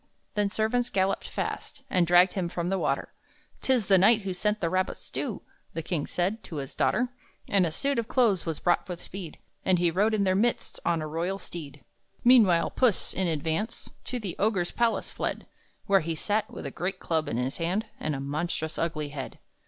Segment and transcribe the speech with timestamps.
[0.33, 3.13] Then servants galloped fast, And dragged him from the water.
[3.61, 5.43] "'Tis the knight who sent the rabbit stew,"
[5.75, 7.09] The king said, to his daughter.
[7.47, 10.79] And a suit of clothes was brought with speed, And he rode in their midst,
[10.83, 11.83] on a royal steed.
[12.23, 15.45] Meanwhile Puss, in advance, To the Ogre's palace fled,
[15.85, 19.37] Where he sat, with a great club in his hand, And a monstrous ugly head.